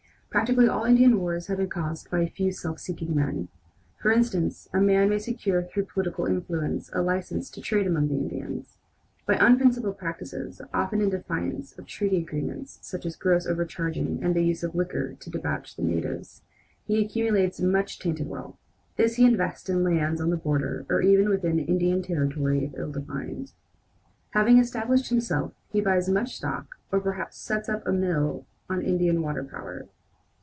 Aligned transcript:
Practically 0.31 0.65
all 0.69 0.85
Indian 0.85 1.19
wars 1.19 1.47
have 1.47 1.57
been 1.57 1.67
caused 1.69 2.09
by 2.09 2.21
a 2.21 2.29
few 2.29 2.53
self 2.53 2.79
seeking 2.79 3.13
men. 3.13 3.49
For 3.97 4.13
instance, 4.13 4.69
a 4.73 4.79
man 4.79 5.09
may 5.09 5.19
secure 5.19 5.61
through 5.61 5.87
political 5.87 6.25
influence 6.25 6.89
a 6.93 7.01
license 7.01 7.49
to 7.49 7.59
trade 7.61 7.85
among 7.85 8.07
the 8.07 8.15
Indians. 8.15 8.77
By 9.27 9.33
his 9.33 9.41
unprincipled 9.43 9.97
practices, 9.97 10.61
often 10.73 11.01
in 11.01 11.09
defiance 11.09 11.77
of 11.77 11.85
treaty 11.85 12.15
agreements, 12.19 12.79
such 12.81 13.05
as 13.05 13.17
gross 13.17 13.45
overcharging 13.45 14.23
and 14.23 14.33
the 14.33 14.41
use 14.45 14.63
of 14.63 14.73
liquor 14.73 15.17
to 15.19 15.29
debauch 15.29 15.75
the 15.75 15.83
natives, 15.83 16.43
he 16.87 17.03
accumulates 17.03 17.59
much 17.59 17.99
tainted 17.99 18.29
wealth. 18.29 18.55
This 18.95 19.15
he 19.15 19.25
invests 19.25 19.67
in 19.67 19.83
lands 19.83 20.21
on 20.21 20.29
the 20.29 20.37
border 20.37 20.85
or 20.89 21.01
even 21.01 21.27
within 21.27 21.57
the 21.57 21.63
Indian 21.65 22.01
territory 22.01 22.63
if 22.63 22.77
ill 22.79 22.93
defined. 22.93 23.51
Having 24.29 24.59
established 24.59 25.09
himself, 25.09 25.51
he 25.73 25.81
buys 25.81 26.07
much 26.07 26.37
stock, 26.37 26.67
or 26.89 27.01
perhaps 27.01 27.37
sets 27.37 27.67
up 27.67 27.85
a 27.85 27.91
mill 27.91 28.45
on 28.69 28.81
Indian 28.81 29.21
water 29.21 29.43
power. 29.43 29.89